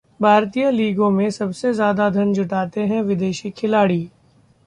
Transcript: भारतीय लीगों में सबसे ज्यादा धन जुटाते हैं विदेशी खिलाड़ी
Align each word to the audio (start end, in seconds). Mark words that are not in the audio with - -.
भारतीय 0.19 0.69
लीगों 0.71 1.09
में 1.09 1.29
सबसे 1.29 1.73
ज्यादा 1.73 2.09
धन 2.09 2.33
जुटाते 2.33 2.81
हैं 2.81 3.01
विदेशी 3.01 3.49
खिलाड़ी 3.51 4.09